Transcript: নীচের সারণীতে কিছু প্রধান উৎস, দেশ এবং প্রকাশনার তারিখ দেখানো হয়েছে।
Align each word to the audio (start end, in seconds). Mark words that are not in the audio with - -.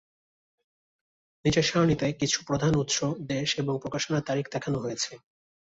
নীচের 1.45 1.65
সারণীতে 1.65 2.07
কিছু 2.13 2.37
প্রধান 2.47 2.73
উৎস, 2.75 2.97
দেশ 3.31 3.49
এবং 3.59 3.73
প্রকাশনার 3.83 4.27
তারিখ 4.29 4.45
দেখানো 4.51 4.77
হয়েছে। 4.79 5.11